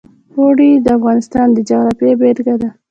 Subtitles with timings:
[0.37, 2.69] اوړي د افغانستان د جغرافیې بېلګه ده.